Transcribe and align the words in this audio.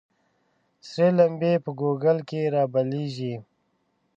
ســـــــرې 0.87 1.07
لمـبـــــې 1.17 1.51
په 1.63 1.69
ګوګـل 1.79 2.17
کــې 2.29 2.41
رابلـيـــږي 2.55 3.33